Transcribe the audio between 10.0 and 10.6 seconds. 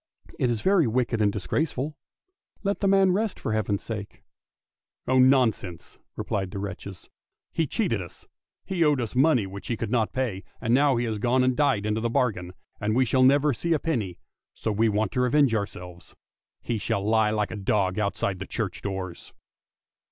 pay,